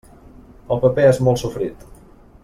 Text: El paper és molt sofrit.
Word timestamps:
El 0.75 0.81
paper 0.85 1.05
és 1.09 1.19
molt 1.27 1.41
sofrit. 1.43 1.85